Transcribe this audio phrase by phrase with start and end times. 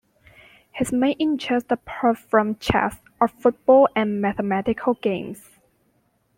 [0.71, 5.59] His main interest apart from chess are football and mathematical games.